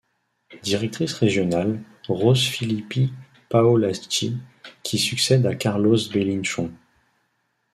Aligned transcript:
Directrice 0.63 1.13
régionale: 1.13 1.79
Rose 2.07 2.41
Filippi 2.41 3.13
Paolacci 3.49 4.35
qui 4.81 4.97
succède 4.97 5.45
à 5.45 5.53
Carlos 5.53 5.99
Bélinchon. 6.11 6.71